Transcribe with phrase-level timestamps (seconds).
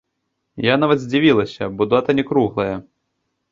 [0.67, 2.75] Я нават здзівілася, бо дата не круглая.